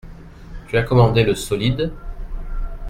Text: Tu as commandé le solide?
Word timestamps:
Tu 0.67 0.77
as 0.77 0.81
commandé 0.81 1.23
le 1.23 1.35
solide? 1.35 1.91